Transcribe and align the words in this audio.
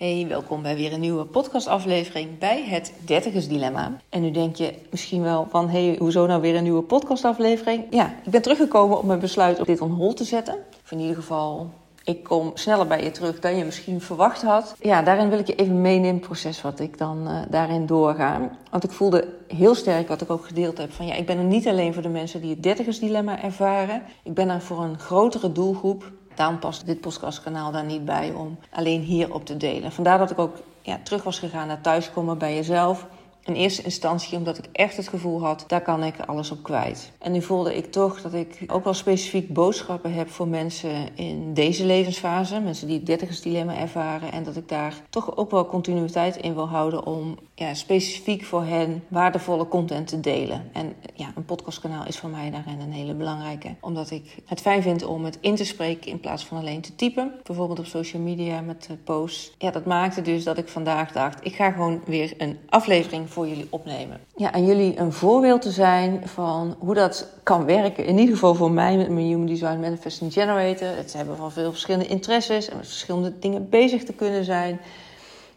Hey, 0.00 0.26
welkom 0.28 0.62
bij 0.62 0.76
weer 0.76 0.92
een 0.92 1.00
nieuwe 1.00 1.24
podcastaflevering 1.24 2.38
bij 2.38 2.64
het 2.64 2.92
Dertigers 3.04 3.48
Dilemma. 3.48 4.00
En 4.08 4.22
nu 4.22 4.30
denk 4.30 4.56
je 4.56 4.74
misschien 4.90 5.22
wel 5.22 5.46
van, 5.50 5.68
hey, 5.68 5.96
hoezo 5.98 6.26
nou 6.26 6.40
weer 6.40 6.56
een 6.56 6.62
nieuwe 6.62 6.82
podcastaflevering? 6.82 7.84
Ja, 7.90 8.14
ik 8.24 8.30
ben 8.30 8.42
teruggekomen 8.42 8.98
op 8.98 9.04
mijn 9.04 9.18
besluit 9.18 9.58
om 9.58 9.64
dit 9.64 9.80
on 9.80 9.90
hold 9.90 10.16
te 10.16 10.24
zetten. 10.24 10.54
Of 10.84 10.90
in 10.90 10.98
ieder 10.98 11.16
geval, 11.16 11.70
ik 12.04 12.24
kom 12.24 12.50
sneller 12.54 12.86
bij 12.86 13.04
je 13.04 13.10
terug 13.10 13.40
dan 13.40 13.56
je 13.56 13.64
misschien 13.64 14.00
verwacht 14.00 14.42
had. 14.42 14.74
Ja, 14.78 15.02
daarin 15.02 15.28
wil 15.28 15.38
ik 15.38 15.46
je 15.46 15.54
even 15.54 15.80
meenemen 15.80 16.14
het 16.14 16.26
proces 16.26 16.62
wat 16.62 16.80
ik 16.80 16.98
dan 16.98 17.28
uh, 17.28 17.38
daarin 17.50 17.86
doorga. 17.86 18.50
Want 18.70 18.84
ik 18.84 18.90
voelde 18.90 19.28
heel 19.48 19.74
sterk, 19.74 20.08
wat 20.08 20.20
ik 20.20 20.30
ook 20.30 20.46
gedeeld 20.46 20.78
heb, 20.78 20.92
van 20.92 21.06
ja, 21.06 21.14
ik 21.14 21.26
ben 21.26 21.38
er 21.38 21.44
niet 21.44 21.68
alleen 21.68 21.94
voor 21.94 22.02
de 22.02 22.08
mensen 22.08 22.40
die 22.40 22.50
het 22.50 22.62
Dertigers 22.62 22.98
Dilemma 22.98 23.42
ervaren. 23.42 24.02
Ik 24.22 24.34
ben 24.34 24.48
er 24.48 24.60
voor 24.60 24.82
een 24.82 24.98
grotere 24.98 25.52
doelgroep 25.52 26.12
Daarom 26.40 26.58
past 26.58 26.86
dit 26.86 27.00
podcastkanaal 27.00 27.72
daar 27.72 27.84
niet 27.84 28.04
bij 28.04 28.32
om 28.32 28.58
alleen 28.70 29.00
hierop 29.00 29.46
te 29.46 29.56
delen. 29.56 29.92
Vandaar 29.92 30.18
dat 30.18 30.30
ik 30.30 30.38
ook 30.38 30.56
ja, 30.82 31.00
terug 31.02 31.22
was 31.22 31.38
gegaan 31.38 31.66
naar 31.66 31.80
thuiskomen 31.80 32.38
bij 32.38 32.54
jezelf 32.54 33.06
in 33.44 33.54
eerste 33.54 33.82
instantie 33.82 34.38
omdat 34.38 34.58
ik 34.58 34.64
echt 34.72 34.96
het 34.96 35.08
gevoel 35.08 35.42
had, 35.42 35.64
daar 35.66 35.82
kan 35.82 36.04
ik 36.04 36.14
alles 36.26 36.50
op 36.50 36.62
kwijt. 36.62 37.12
En 37.18 37.32
nu 37.32 37.42
voelde 37.42 37.76
ik 37.76 37.92
toch 37.92 38.22
dat 38.22 38.34
ik 38.34 38.64
ook 38.66 38.84
wel 38.84 38.94
specifiek 38.94 39.52
boodschappen 39.52 40.12
heb 40.12 40.30
voor 40.30 40.48
mensen 40.48 41.16
in 41.16 41.54
deze 41.54 41.84
levensfase, 41.84 42.60
mensen 42.60 42.86
die 42.86 42.96
het 42.96 43.06
dertigersdilemma 43.06 43.76
ervaren, 43.76 44.32
en 44.32 44.42
dat 44.42 44.56
ik 44.56 44.68
daar 44.68 44.94
toch 45.10 45.36
ook 45.36 45.50
wel 45.50 45.66
continuïteit 45.66 46.36
in 46.36 46.54
wil 46.54 46.68
houden 46.68 47.06
om 47.06 47.38
ja, 47.54 47.74
specifiek 47.74 48.44
voor 48.44 48.64
hen 48.64 49.04
waardevolle 49.08 49.68
content 49.68 50.06
te 50.06 50.20
delen. 50.20 50.70
En 50.72 50.94
ja, 51.14 51.32
een 51.34 51.44
podcastkanaal 51.44 52.06
is 52.06 52.18
voor 52.18 52.30
mij 52.30 52.50
daarin 52.50 52.80
een 52.80 52.92
hele 52.92 53.14
belangrijke, 53.14 53.74
omdat 53.80 54.10
ik 54.10 54.36
het 54.46 54.60
fijn 54.60 54.82
vind 54.82 55.04
om 55.04 55.24
het 55.24 55.38
in 55.40 55.54
te 55.54 55.64
spreken 55.64 56.10
in 56.10 56.20
plaats 56.20 56.44
van 56.44 56.58
alleen 56.58 56.80
te 56.80 56.94
typen, 56.94 57.32
bijvoorbeeld 57.42 57.78
op 57.78 57.86
social 57.86 58.22
media 58.22 58.60
met 58.60 58.88
posts. 59.04 59.52
Ja, 59.58 59.70
dat 59.70 59.84
maakte 59.84 60.22
dus 60.22 60.44
dat 60.44 60.58
ik 60.58 60.68
vandaag 60.68 61.12
dacht, 61.12 61.44
ik 61.44 61.54
ga 61.54 61.70
gewoon 61.70 62.00
weer 62.06 62.34
een 62.38 62.58
aflevering 62.68 63.29
voor 63.30 63.48
jullie 63.48 63.66
opnemen. 63.70 64.20
Ja, 64.36 64.52
en 64.52 64.66
jullie 64.66 64.98
een 64.98 65.12
voorbeeld 65.12 65.62
te 65.62 65.70
zijn 65.70 66.22
van 66.24 66.76
hoe 66.78 66.94
dat 66.94 67.26
kan 67.42 67.64
werken. 67.64 68.04
In 68.04 68.18
ieder 68.18 68.34
geval 68.34 68.54
voor 68.54 68.70
mij 68.70 68.96
met 68.96 69.08
mijn 69.08 69.26
Human 69.26 69.46
Design 69.46 69.80
Manifesting 69.80 70.32
Generator. 70.32 70.88
Het 70.88 71.12
hebben 71.12 71.36
van 71.36 71.52
veel 71.52 71.70
verschillende 71.70 72.06
interesses 72.06 72.68
en 72.68 72.76
met 72.76 72.86
verschillende 72.86 73.38
dingen 73.38 73.68
bezig 73.68 74.04
te 74.04 74.12
kunnen 74.12 74.44
zijn. 74.44 74.80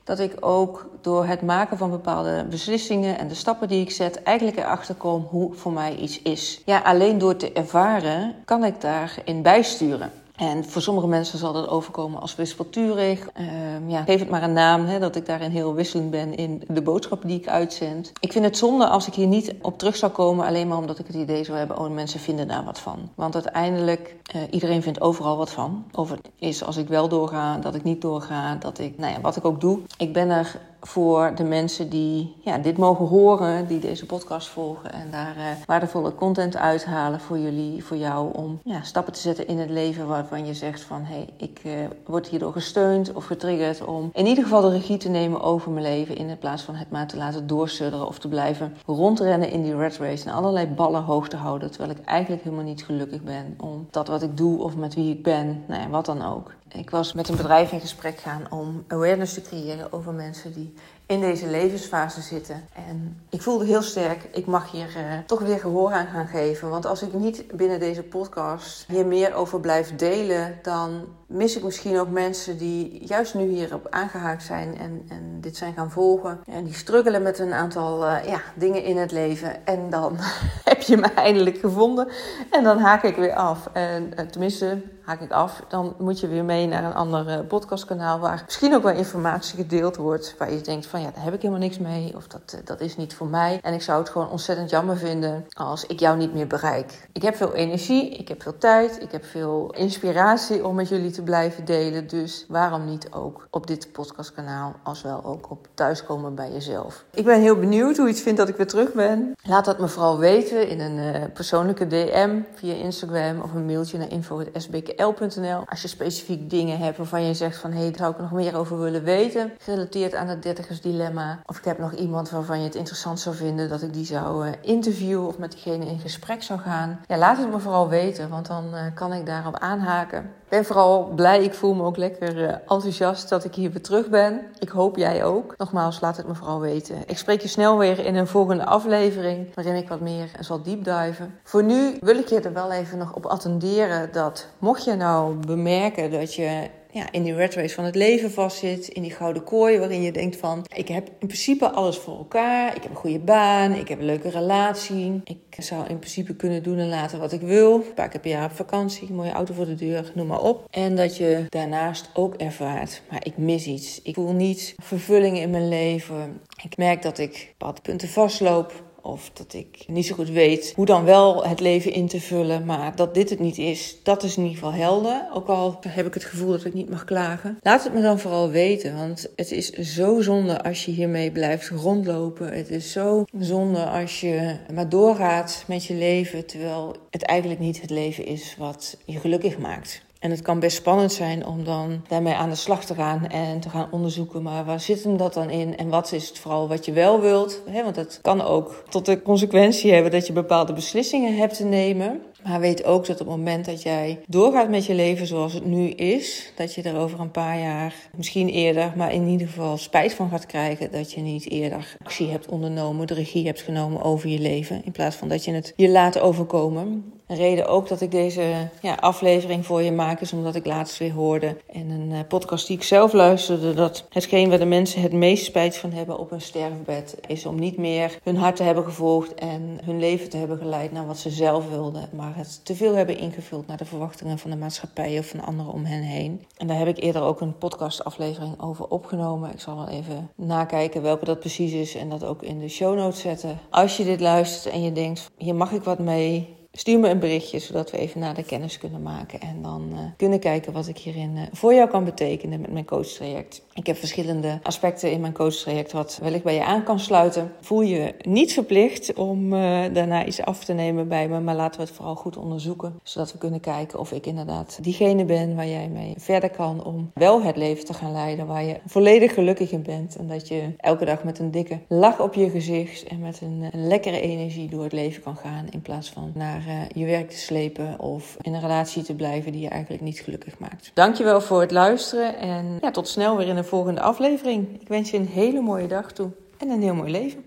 Dat 0.04 0.20
ik 0.20 0.36
ook 0.40 0.90
door 1.02 1.26
het 1.26 1.42
maken 1.42 1.78
van 1.78 1.90
bepaalde 1.90 2.46
beslissingen 2.50 3.18
en 3.18 3.28
de 3.28 3.36
stappen 3.36 3.68
die 3.68 3.82
ik 3.82 3.92
zet, 3.92 4.24
eigenlijk 4.24 4.58
erachter 4.58 4.96
kom 4.96 5.28
hoe 5.30 5.54
voor 5.54 5.72
mij 5.72 5.96
iets 5.96 6.22
is. 6.22 6.62
Ja, 6.66 6.80
alleen 6.80 7.18
door 7.18 7.36
te 7.36 7.52
ervaren 7.52 8.36
kan 8.46 8.64
ik 8.64 8.82
daarin 8.82 9.42
bijsturen. 9.42 10.12
En 10.36 10.66
voor 10.66 10.82
sommige 10.82 11.08
mensen 11.08 11.40
zal 11.40 11.54
dat 11.54 11.68
overkomen 11.68 12.22
als 12.22 12.36
wispelturig. 12.36 13.30
Uh, 13.40 13.90
ja, 13.90 14.04
geef 14.04 14.20
het 14.20 14.30
maar 14.30 14.44
een 14.44 14.54
naam, 14.54 14.86
hè, 14.86 15.00
dat 15.00 15.16
ik 15.16 15.26
daarin 15.26 15.52
heel 15.52 15.74
wisselend 15.74 16.12
ben 16.12 16.36
in 16.36 16.64
de 16.68 16.82
boodschappen 16.82 17.28
die 17.28 17.40
ik 17.40 17.48
uitzend. 17.48 18.12
Ik 18.20 18.32
vind 18.32 18.46
het 18.46 18.58
zonde 18.58 18.88
als 18.88 19.08
ik 19.08 19.14
hier 19.14 19.28
niet 19.28 19.54
op 19.62 19.78
terug 19.78 19.96
zou 19.96 20.12
komen, 20.12 20.46
alleen 20.46 20.68
maar 20.68 20.78
omdat 20.78 21.00
ik 21.00 21.08
het 21.08 21.16
idee 21.16 21.44
zou 21.44 21.58
hebben, 21.58 21.80
oh, 21.80 21.90
mensen 21.90 22.20
vinden 22.20 22.48
daar 22.48 22.64
wat 22.64 22.80
van. 22.80 23.10
Want 23.16 23.34
uiteindelijk, 23.34 24.16
uh, 24.36 24.42
iedereen 24.50 24.82
vindt 24.82 25.02
overal 25.02 25.38
wat 25.38 25.52
van. 25.52 25.86
Of 25.92 26.10
het 26.10 26.30
is 26.40 26.64
als 26.64 26.78
ik 26.78 26.88
wel 26.88 27.08
doorga, 27.08 27.58
dat 27.58 27.76
ik 27.76 27.84
niet 27.84 28.02
doorga, 28.02 28.56
dat 28.56 28.80
ik, 28.80 28.98
nou 28.98 29.14
ja, 29.14 29.22
wat 29.22 29.36
ik 29.36 29.46
ook 29.46 29.62
doe. 29.62 29.80
Ik 29.98 30.14
ben 30.14 30.30
er 30.30 30.60
voor 30.88 31.32
de 31.36 31.44
mensen 31.44 31.90
die 31.90 32.36
ja, 32.42 32.58
dit 32.58 32.78
mogen 32.78 33.06
horen, 33.06 33.68
die 33.68 33.80
deze 33.80 34.06
podcast 34.06 34.48
volgen 34.48 34.92
en 34.92 35.12
daar 35.12 35.38
uh, 35.38 35.44
waardevolle 35.66 36.16
content 36.16 36.56
uithalen 36.56 37.20
voor 37.20 37.38
jullie, 37.38 37.84
voor 37.84 37.98
jou, 37.98 38.34
om 38.34 38.60
ja, 38.64 38.82
stappen 38.82 39.14
te 39.14 39.20
zetten 39.20 39.48
in 39.48 39.60
het 39.60 39.70
leven 39.70 40.08
waarvan 40.08 40.46
je 40.46 40.54
zegt 40.54 40.82
van 40.82 41.04
hé, 41.04 41.14
hey, 41.14 41.30
ik 41.38 41.62
uh, 41.66 41.74
word 42.06 42.28
hierdoor 42.28 42.52
gesteund 42.52 43.14
of 43.14 43.26
getriggerd 43.26 43.86
om 43.86 44.10
in 44.14 44.26
ieder 44.26 44.44
geval 44.44 44.62
de 44.62 44.70
regie 44.70 44.98
te 44.98 45.10
nemen 45.10 45.42
over 45.42 45.72
mijn 45.72 45.86
leven 45.86 46.16
in 46.16 46.38
plaats 46.40 46.64
van 46.64 46.76
het 46.76 46.92
maar 46.92 47.08
te 47.08 47.18
laten 47.18 47.48
doorsudderen 47.48 48.08
of 48.08 48.20
te 48.20 48.28
blijven 48.28 48.76
rondrennen 48.86 49.52
in 49.52 49.64
die 49.64 49.76
red 49.76 49.98
race 49.98 50.30
en 50.30 50.36
allerlei 50.36 50.68
ballen 50.68 51.04
hoog 51.04 51.28
te 51.28 51.38
houden, 51.38 51.72
terwijl 51.72 51.92
ik 51.92 52.06
eigenlijk 52.06 52.44
helemaal 52.44 52.66
niet 52.66 52.84
gelukkig 52.84 53.24
ben 53.24 53.56
om 53.58 53.88
dat 53.92 54.08
wat 54.08 54.24
ik 54.24 54.38
doe 54.38 54.64
of 54.64 54.76
met 54.76 54.94
wie 54.94 55.14
ik 55.14 55.24
ben, 55.24 55.64
nou 55.68 55.82
ja, 55.82 55.90
wat 55.90 56.06
dan 56.06 56.22
ook. 56.26 56.52
Ik 56.74 56.90
was 56.90 57.14
met 57.14 57.30
een 57.30 57.36
bedrijf 57.36 57.72
in 57.72 57.80
gesprek 57.80 58.18
gaan 58.18 58.48
om 58.50 58.84
awareness 58.88 59.34
te 59.34 59.42
creëren 59.42 59.94
over 59.94 60.14
mensen 60.14 60.54
die 60.54 60.74
in 61.06 61.20
deze 61.22 61.48
levensfase 61.48 62.22
zitten. 62.22 62.68
En 62.88 63.22
ik 63.30 63.42
voelde 63.42 63.66
heel 63.66 63.82
sterk, 63.82 64.24
ik 64.32 64.46
mag 64.46 64.72
hier 64.72 64.88
uh, 64.98 65.18
toch 65.26 65.40
weer 65.40 65.60
gehoor 65.60 65.92
aan 65.92 66.08
gaan 66.08 66.28
geven. 66.28 66.70
Want 66.70 66.86
als 66.86 67.02
ik 67.02 67.14
niet 67.14 67.44
binnen 67.58 67.80
deze 67.80 68.04
podcast 68.04 68.86
hier 68.88 69.06
meer 69.06 69.34
over 69.34 69.60
blijf 69.60 69.96
delen, 69.96 70.60
dan 70.62 71.08
mis 71.34 71.58
ik 71.58 71.64
misschien 71.64 72.00
ook 72.00 72.10
mensen 72.10 72.58
die 72.58 73.08
juist 73.08 73.34
nu 73.34 73.48
hierop 73.48 73.88
aangehaakt 73.90 74.44
zijn 74.44 74.78
en, 74.78 75.06
en 75.10 75.38
dit 75.42 75.58
zijn 75.58 75.74
gaan 75.74 75.92
volgen. 75.92 76.40
En 76.46 76.64
die 76.64 76.74
struggelen 76.74 77.22
met 77.22 77.40
een 77.40 77.54
aantal 77.54 78.06
uh, 78.06 78.26
ja, 78.26 78.42
dingen 78.56 78.84
in 78.84 78.98
het 78.98 79.12
leven. 79.12 79.66
En 79.66 79.90
dan 79.90 80.18
heb 80.70 80.82
je 80.82 80.98
me 80.98 81.08
eindelijk 81.08 81.58
gevonden. 81.58 82.08
En 82.52 82.64
dan 82.64 82.78
haak 82.78 83.04
ik 83.04 83.16
weer 83.16 83.34
af. 83.34 83.70
En 83.74 84.12
uh, 84.20 84.26
tenminste, 84.26 84.82
haak 85.02 85.22
ik 85.22 85.32
af. 85.32 85.64
Dan 85.68 85.96
moet 85.98 86.20
je 86.20 86.28
weer 86.28 86.44
mee 86.44 86.68
naar 86.68 86.84
een 86.84 86.94
ander 86.94 87.44
podcastkanaal 87.44 88.20
waar 88.20 88.42
misschien 88.46 88.76
ook 88.76 88.84
wel 88.84 88.96
informatie 88.96 89.58
gedeeld 89.58 89.96
wordt. 89.96 90.36
Waar 90.38 90.54
je 90.54 90.62
denkt 90.62 90.86
van 90.86 91.02
ja, 91.02 91.12
daar 91.12 91.24
heb 91.24 91.34
ik 91.34 91.42
helemaal 91.42 91.64
niks 91.64 91.80
mee. 91.80 92.16
Of 92.16 92.28
dat, 92.28 92.62
dat 92.64 92.82
is 92.82 92.98
niet 92.98 93.14
voor 93.14 93.28
mij. 93.28 93.60
En 93.62 93.74
ik 93.74 93.82
zou 93.82 94.00
het 94.00 94.10
gewoon 94.10 94.30
ontzettend 94.30 94.70
jammer 94.70 94.98
vinden 94.98 95.46
als 95.54 95.86
ik 95.86 96.00
jou 96.00 96.18
niet 96.18 96.34
meer 96.34 96.48
bereik. 96.48 97.08
Ik 97.12 97.22
heb 97.22 97.36
veel 97.36 97.54
energie, 97.54 98.10
ik 98.10 98.28
heb 98.28 98.42
veel 98.42 98.58
tijd, 98.58 99.02
ik 99.02 99.12
heb 99.12 99.26
veel 99.26 99.74
inspiratie 99.78 100.66
om 100.66 100.76
met 100.76 100.90
jullie 100.90 101.12
te 101.12 101.23
blijven 101.24 101.66
delen. 101.66 102.08
Dus 102.08 102.46
waarom 102.48 102.86
niet 102.86 103.12
ook 103.12 103.48
op 103.50 103.68
dit 103.68 103.92
podcastkanaal, 103.92 104.76
als 104.84 105.02
wel 105.02 105.24
ook 105.24 105.50
op 105.50 105.68
thuiskomen 105.74 106.36
bij 106.36 106.52
jezelf. 106.52 107.06
Ik 107.12 107.26
ben 107.26 107.42
heel 107.42 107.60
benieuwd 107.60 107.98
hoe 107.98 108.06
je 108.06 108.14
het 108.14 108.22
vindt 108.22 108.40
dat 108.40 108.50
ik 108.50 108.56
weer 108.56 108.68
terug 108.68 108.94
ben. 108.94 109.32
Laat 109.44 109.66
dat 109.66 109.80
me 109.80 109.88
vooral 109.88 110.18
weten 110.18 110.68
in 110.68 110.80
een 110.80 110.98
uh, 110.98 111.24
persoonlijke 111.34 111.88
DM 111.88 112.40
via 112.54 112.74
Instagram 112.74 113.42
of 113.42 113.54
een 113.54 113.66
mailtje 113.66 113.98
naar 113.98 114.12
info.sbkl.nl. 114.12 115.64
Als 115.66 115.82
je 115.82 115.88
specifiek 115.88 116.50
dingen 116.50 116.78
hebt 116.78 116.98
waarvan 116.98 117.24
je 117.24 117.34
zegt 117.34 117.58
van 117.58 117.72
hé, 117.72 117.80
hey, 117.80 117.90
daar 117.90 117.98
zou 117.98 118.12
ik 118.12 118.20
nog 118.20 118.32
meer 118.32 118.58
over 118.58 118.80
willen 118.80 119.04
weten, 119.04 119.52
gerelateerd 119.58 120.16
aan 120.16 120.28
het 120.28 120.44
dertigersdilemma. 120.44 121.40
Of 121.46 121.58
ik 121.58 121.66
heb 121.66 121.78
nog 121.80 121.94
iemand 121.94 122.30
waarvan 122.30 122.58
je 122.58 122.64
het 122.64 122.76
interessant 122.76 123.20
zou 123.20 123.36
vinden 123.36 123.70
dat 123.70 123.82
ik 123.82 123.94
die 123.94 124.06
zou 124.06 124.48
uh, 124.48 124.52
interviewen 124.62 125.28
of 125.28 125.38
met 125.38 125.52
diegene 125.52 125.86
in 125.86 126.00
gesprek 126.00 126.44
zou 126.44 126.60
gaan. 126.60 127.00
Ja, 127.08 127.18
laat 127.18 127.38
het 127.38 127.52
me 127.52 127.60
vooral 127.60 127.90
weten, 127.90 128.30
want 128.30 128.48
dan 128.48 128.66
uh, 128.74 128.80
kan 128.94 129.14
ik 129.14 129.26
daarop 129.26 129.58
aanhaken. 129.58 130.32
Ben 130.54 130.66
vooral 130.66 131.12
blij, 131.16 131.44
ik 131.44 131.54
voel 131.54 131.74
me 131.74 131.84
ook 131.84 131.98
lekker 131.98 132.38
uh, 132.38 132.50
enthousiast 132.50 133.30
dat 133.30 133.44
ik 133.44 133.56
hier 133.56 133.72
weer 133.72 133.82
terug 133.82 134.10
ben. 134.10 134.42
Ik 134.60 134.70
hoop 134.70 134.98
jij 134.98 135.24
ook. 135.24 135.54
Nogmaals, 135.58 136.02
laat 136.02 136.18
het 136.18 136.28
me 136.28 136.36
vooral 136.36 136.60
weten. 136.60 136.96
Ik 137.06 137.18
spreek 137.18 137.42
je 137.42 137.48
snel 137.48 137.78
weer 137.78 138.06
in 138.06 138.16
een 138.16 138.28
volgende 138.28 138.66
aflevering 138.66 139.56
waarin 139.56 139.76
ik 139.76 139.88
wat 139.88 140.00
meer 140.00 140.32
zal 140.40 140.62
diepduiven. 140.62 141.40
Voor 141.44 141.64
nu 141.64 141.98
wil 142.02 142.18
ik 142.18 142.28
je 142.28 142.40
er 142.40 142.54
wel 142.54 142.72
even 142.72 142.98
nog 142.98 143.14
op 143.14 143.26
attenderen 143.26 144.12
dat 144.12 144.48
mocht 144.58 144.84
je 144.84 144.96
nou 144.96 145.36
bemerken 145.36 146.12
dat 146.12 146.34
je 146.34 146.70
ja, 146.94 147.12
in 147.12 147.24
die 147.24 147.34
red 147.34 147.54
race 147.54 147.76
van 147.76 147.84
het 147.84 147.96
leven 147.96 148.32
vastzit. 148.32 148.88
In 148.88 149.02
die 149.02 149.12
gouden 149.12 149.44
kooi 149.44 149.80
waarin 149.80 150.02
je 150.02 150.12
denkt 150.12 150.36
van... 150.36 150.66
ik 150.76 150.88
heb 150.88 151.08
in 151.20 151.28
principe 151.28 151.70
alles 151.70 151.98
voor 151.98 152.18
elkaar. 152.18 152.76
Ik 152.76 152.82
heb 152.82 152.92
een 152.92 152.98
goede 152.98 153.20
baan. 153.20 153.72
Ik 153.72 153.88
heb 153.88 154.00
een 154.00 154.06
leuke 154.06 154.30
relatie. 154.30 155.22
Ik 155.24 155.64
zou 155.64 155.88
in 155.88 156.00
principe 156.00 156.36
kunnen 156.36 156.64
doen 156.64 156.78
en 156.78 156.90
laten 156.90 157.20
wat 157.20 157.32
ik 157.32 157.42
wil. 157.42 157.74
Een 157.74 157.94
paar 157.94 158.10
keer 158.10 158.20
per 158.20 158.32
jaar 158.32 158.46
op 158.46 158.56
vakantie. 158.56 159.12
Mooie 159.12 159.32
auto 159.32 159.54
voor 159.54 159.66
de 159.66 159.76
deur. 159.76 160.12
Noem 160.16 160.28
maar 160.28 160.42
op. 160.42 160.68
En 160.70 160.96
dat 160.96 161.18
je 161.18 161.46
daarnaast 161.50 162.10
ook 162.14 162.36
ervaart... 162.36 163.02
maar 163.10 163.26
ik 163.26 163.38
mis 163.38 163.66
iets. 163.66 164.02
Ik 164.02 164.16
voel 164.16 164.34
niet 164.34 164.76
vervulling 164.82 165.38
in 165.38 165.50
mijn 165.50 165.68
leven. 165.68 166.42
Ik 166.64 166.78
merk 166.78 167.02
dat 167.02 167.18
ik 167.18 167.54
bepaalde 167.58 167.82
punten 167.82 168.10
vastloop 168.10 168.92
of 169.04 169.32
dat 169.34 169.54
ik 169.54 169.84
niet 169.88 170.06
zo 170.06 170.16
goed 170.16 170.30
weet 170.30 170.74
hoe 170.76 170.86
dan 170.86 171.04
wel 171.04 171.48
het 171.48 171.60
leven 171.60 171.94
in 171.94 172.08
te 172.08 172.22
vullen. 172.22 172.66
Maar 172.66 172.96
dat 172.96 173.14
dit 173.14 173.30
het 173.30 173.40
niet 173.40 173.58
is, 173.58 173.98
dat 174.04 174.24
is 174.24 174.38
in 174.38 174.44
ieder 174.44 174.58
geval 174.58 174.74
helder. 174.74 175.28
Ook 175.34 175.48
al 175.48 175.80
heb 175.88 176.06
ik 176.06 176.14
het 176.14 176.24
gevoel 176.24 176.52
dat 176.52 176.66
ik 176.66 176.74
niet 176.74 176.90
mag 176.90 177.04
klagen. 177.04 177.58
Laat 177.62 177.84
het 177.84 177.94
me 177.94 178.02
dan 178.02 178.20
vooral 178.20 178.50
weten. 178.50 178.96
Want 178.96 179.30
het 179.36 179.52
is 179.52 179.70
zo 179.70 180.22
zonde 180.22 180.64
als 180.64 180.86
je 180.86 180.92
hiermee 180.92 181.32
blijft 181.32 181.70
rondlopen. 181.70 182.54
Het 182.54 182.70
is 182.70 182.92
zo 182.92 183.26
zonde 183.40 183.86
als 183.86 184.22
je 184.22 184.56
maar 184.74 184.90
doorgaat 184.90 185.64
met 185.68 185.86
je 185.86 185.94
leven. 185.94 186.46
Terwijl 186.46 186.96
het 187.10 187.24
eigenlijk 187.24 187.60
niet 187.60 187.82
het 187.82 187.90
leven 187.90 188.26
is 188.26 188.56
wat 188.58 188.98
je 189.06 189.20
gelukkig 189.20 189.58
maakt. 189.58 190.02
En 190.24 190.32
het 190.32 190.42
kan 190.42 190.60
best 190.60 190.78
spannend 190.78 191.14
zijn 191.14 191.46
om 191.46 191.64
dan 191.64 192.02
daarmee 192.08 192.34
aan 192.34 192.50
de 192.50 192.56
slag 192.56 192.86
te 192.86 192.94
gaan 192.94 193.28
en 193.28 193.60
te 193.60 193.70
gaan 193.70 193.88
onderzoeken. 193.92 194.42
Maar 194.42 194.66
waar 194.66 194.80
zit 194.80 195.04
hem 195.04 195.18
dat 195.18 195.34
dan 195.34 195.50
in? 195.50 195.78
En 195.78 195.90
wat 195.90 196.12
is 196.12 196.28
het 196.28 196.40
vooral 196.40 196.68
wat 196.68 196.86
je 196.86 196.92
wel 196.92 197.22
wilt? 197.22 197.62
want 197.84 197.96
het 197.96 198.20
kan 198.22 198.42
ook 198.42 198.84
tot 198.90 199.06
de 199.06 199.22
consequentie 199.22 199.94
hebben 199.94 200.12
dat 200.12 200.28
je 200.28 200.34
bepaalde 200.34 200.74
beslissingen 200.74 201.38
hebt 201.38 201.58
te 201.58 201.66
nemen. 201.66 202.22
Maar 202.44 202.60
weet 202.60 202.84
ook 202.84 203.06
dat 203.06 203.22
op 203.22 203.28
het 203.28 203.36
moment 203.38 203.66
dat 203.66 203.82
jij 203.82 204.20
doorgaat 204.28 204.70
met 204.70 204.86
je 204.86 204.94
leven 204.94 205.28
zoals 205.28 205.54
het 205.54 205.66
nu 205.66 205.90
is, 205.90 206.52
dat 206.56 206.74
je 206.74 206.82
er 206.82 206.98
over 206.98 207.20
een 207.20 207.32
paar 207.32 207.60
jaar, 207.60 207.96
misschien 208.16 208.50
eerder, 208.50 208.94
maar 208.96 209.14
in 209.14 209.28
ieder 209.28 209.48
geval 209.48 209.78
spijt 209.78 210.14
van 210.14 210.30
gaat 210.30 210.46
krijgen 210.46 210.92
dat 210.92 211.12
je 211.12 211.22
niet 211.22 211.50
eerder 211.50 211.98
actie 212.04 212.30
hebt 212.30 212.48
ondernomen, 212.48 213.08
de 213.08 213.14
regie 213.14 213.46
hebt 213.46 213.62
genomen 213.62 214.02
over 214.02 214.30
je 214.30 214.40
leven, 214.40 214.82
in 214.86 214.92
plaats 214.92 215.16
van 215.16 215.28
dat 215.28 215.46
je 215.46 215.52
het 215.52 215.74
je 215.76 215.90
laat 215.90 216.20
overkomen. 216.20 217.14
Een 217.28 217.36
reden 217.36 217.68
ook 217.68 217.88
dat 217.88 218.02
ik 218.02 218.12
deze 218.12 218.70
ja, 218.82 218.94
aflevering 218.94 219.66
voor 219.66 219.82
je 219.82 219.92
maak 219.92 220.22
is 220.22 220.34
omdat 220.34 220.56
ik 220.56 220.66
laatst 220.66 220.98
weer 220.98 221.12
hoorde 221.12 221.58
in 221.72 221.90
een 221.90 222.10
uh, 222.12 222.20
podcast 222.28 222.68
die 222.68 222.78
ik 222.78 222.84
zelf 222.84 223.14
luisterde 223.14 223.74
dat 223.74 224.06
hetgeen 224.10 224.50
waar 224.50 224.60
de 224.60 224.66
mensen 224.66 225.02
het 225.02 225.14
meest 225.14 225.46
spijt 225.46 225.78
van 225.78 225.92
hebben 225.92 226.20
op 226.20 226.30
hun 226.30 226.42
sterfbed 226.42 227.18
is 227.28 227.46
om 227.46 227.60
niet 227.60 227.78
meer 227.78 228.20
hun 228.24 228.36
hart 228.36 228.56
te 228.56 228.64
hebben 228.64 228.84
gevolgd 228.84 229.34
en 229.34 229.80
hun 229.84 230.00
leven 230.00 230.30
te 230.30 230.38
hebben 230.38 230.58
geleid 230.58 230.92
naar 230.92 231.08
wat 231.08 231.18
ze 231.18 231.30
zelf 231.30 231.70
wilden, 231.70 232.10
maar 232.12 232.33
het 232.36 232.66
te 232.66 232.76
veel 232.76 232.96
hebben 232.96 233.18
ingevuld 233.18 233.68
naar 233.68 233.78
de 233.78 233.86
verwachtingen 233.86 234.40
van 234.40 234.50
de 234.52 234.58
maatschappij 234.58 235.20
of 235.20 235.28
van 235.28 235.44
anderen 235.44 235.74
om 235.74 235.86
hen 235.86 236.02
heen. 236.02 236.46
En 236.58 236.68
daar 236.68 236.78
heb 236.78 236.88
ik 236.88 237.04
eerder 237.04 237.22
ook 237.22 237.42
een 237.42 237.58
podcastaflevering 237.58 238.62
over 238.62 238.88
opgenomen. 238.88 239.52
Ik 239.52 239.60
zal 239.60 239.76
wel 239.76 239.90
even 239.90 240.30
nakijken 240.36 241.02
welke 241.02 241.26
dat 241.26 241.40
precies 241.40 241.72
is 241.72 241.96
en 241.96 242.10
dat 242.10 242.24
ook 242.24 242.44
in 242.44 242.60
de 242.60 242.70
show 242.70 242.98
notes 242.98 243.20
zetten. 243.20 243.60
Als 243.70 243.98
je 243.98 244.04
dit 244.04 244.20
luistert 244.20 244.74
en 244.74 244.84
je 244.84 244.92
denkt, 244.92 245.32
hier 245.38 245.56
mag 245.56 245.72
ik 245.72 245.84
wat 245.84 246.00
mee, 246.00 246.56
Stuur 246.76 247.00
me 247.00 247.10
een 247.10 247.20
berichtje, 247.20 247.60
zodat 247.60 247.92
we 247.92 247.98
even 247.98 248.20
naar 248.20 248.36
de 248.36 248.44
kennis 248.44 248.78
kunnen 248.78 249.02
maken. 249.02 249.42
En 249.42 249.62
dan 249.62 249.90
uh, 249.92 250.00
kunnen 250.18 250.40
kijken 250.40 250.74
wat 250.74 250.88
ik 250.88 250.98
hierin 250.98 251.36
uh, 251.36 251.42
voor 251.52 251.74
jou 251.74 251.90
kan 251.90 252.04
betekenen 252.04 252.62
met 252.62 252.72
mijn 252.72 252.86
coachtraject. 252.86 253.62
Ik 253.74 253.88
heb 253.88 253.98
verschillende 253.98 254.60
aspecten 254.64 255.12
in 255.12 255.22
mijn 255.22 255.34
coachtraject 255.34 255.92
wat 255.92 256.20
wellicht 256.22 256.44
bij 256.44 256.54
je 256.54 256.64
aan 256.64 256.84
kan 256.84 257.00
sluiten. 257.00 257.52
Voel 257.62 257.82
je 257.82 258.16
niet 258.22 258.54
verplicht 258.54 259.14
om 259.14 259.54
uh, 259.54 259.84
daarna 259.94 260.26
iets 260.26 260.42
af 260.42 260.66
te 260.66 260.74
nemen 260.74 261.08
bij 261.08 261.28
me. 261.28 261.40
Maar 261.40 261.56
laten 261.56 261.80
we 261.80 261.86
het 261.86 261.96
vooral 261.96 262.16
goed 262.16 262.38
onderzoeken. 262.38 263.00
Zodat 263.04 263.32
we 263.32 263.38
kunnen 263.38 263.60
kijken 263.60 264.00
of 264.00 264.12
ik 264.12 264.26
inderdaad 264.26 264.78
diegene 264.82 265.26
ben 265.26 265.56
waar 265.56 265.68
jij 265.68 265.88
mee 265.88 266.14
verder 266.18 266.50
kan. 266.50 266.84
Om 266.84 267.12
wel 267.14 267.44
het 267.44 267.56
leven 267.56 267.86
te 267.86 267.94
gaan 267.94 268.12
leiden 268.12 268.48
waar 268.48 268.64
je 268.64 268.80
volledig 268.86 269.34
gelukkig 269.34 269.72
in 269.72 269.84
bent. 269.84 270.16
En 270.16 270.28
dat 270.28 270.48
je 270.48 270.74
elke 270.78 271.06
dag 271.06 271.24
met 271.24 271.40
een 271.40 271.52
dikke 271.52 271.80
lach 271.88 272.20
op 272.20 272.34
je 272.34 272.50
gezicht 272.50 273.04
en 273.04 273.20
met 273.20 273.42
een, 273.42 273.70
een 273.72 273.88
lekkere 273.88 274.22
energie 274.22 274.70
door 274.70 274.84
het 274.84 274.94
leven 274.94 275.24
kan 275.24 275.38
gaan. 275.38 275.66
In 275.70 275.82
plaats 275.82 276.10
van 276.10 276.32
naar 276.34 276.62
uh, 276.68 276.90
je 276.90 277.06
werk 277.06 277.30
te 277.30 277.38
slepen 277.38 278.00
of 278.00 278.38
in 278.42 278.54
een 278.54 278.62
relatie 278.62 279.04
te 279.04 279.16
blijven 279.16 279.52
die 279.52 279.62
je 279.62 279.70
eigenlijk 279.70 280.04
niet 280.04 280.20
gelukkig 280.20 280.60
maakt. 280.60 280.92
Dankjewel 280.94 281.42
voor 281.42 281.62
het 281.62 281.72
luisteren 281.72 282.38
en 282.38 282.78
ja, 282.82 282.92
tot 282.92 283.08
snel 283.08 283.38
weer 283.38 283.48
in 283.48 283.56
de 283.56 283.64
volgende 283.64 284.02
aflevering. 284.02 284.82
Ik 284.82 284.88
wens 284.88 285.12
je 285.12 285.18
een 285.18 285.28
hele 285.28 285.62
mooie 285.62 285.88
dag 285.88 286.12
toe 286.12 286.30
en 286.58 286.70
een 286.70 286.82
heel 286.82 286.96
mooi 286.96 287.12
leven. 287.12 287.46